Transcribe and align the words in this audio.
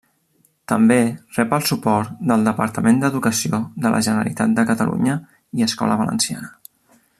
També 0.71 0.95
rep 1.35 1.51
el 1.57 1.67
suport 1.71 2.15
del 2.31 2.47
Departament 2.47 2.97
d'Educació 3.03 3.61
de 3.85 3.93
la 3.97 4.01
Generalitat 4.09 4.57
de 4.61 4.67
Catalunya 4.73 5.21
i 5.61 5.71
Escola 5.71 6.03
Valenciana. 6.03 6.53